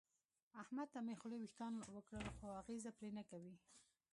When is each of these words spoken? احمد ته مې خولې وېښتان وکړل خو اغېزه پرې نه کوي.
احمد 0.61 0.87
ته 0.93 0.99
مې 1.05 1.13
خولې 1.19 1.37
وېښتان 1.39 1.73
وکړل 1.95 2.27
خو 2.35 2.45
اغېزه 2.61 2.91
پرې 2.97 3.09
نه 3.17 3.23
کوي. 3.29 3.55